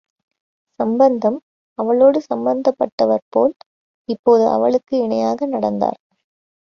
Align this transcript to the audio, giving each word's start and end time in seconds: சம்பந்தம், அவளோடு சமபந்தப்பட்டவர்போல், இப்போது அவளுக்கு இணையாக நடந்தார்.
சம்பந்தம், 0.79 1.37
அவளோடு 1.79 2.21
சமபந்தப்பட்டவர்போல், 2.29 3.53
இப்போது 4.09 4.47
அவளுக்கு 4.47 4.95
இணையாக 4.97 5.45
நடந்தார். 5.45 5.99